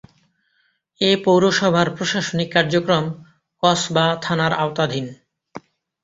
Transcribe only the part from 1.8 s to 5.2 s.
প্রশাসনিক কার্যক্রম কসবা থানার আওতাধীন।